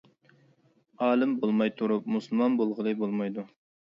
ئالىم 1.07 1.35
بولماي 1.43 1.71
تۇرۇپ 1.81 2.09
مۇسۇلمان 2.13 2.57
بولغىلى 2.61 2.97
بولمايدۇ. 3.03 3.45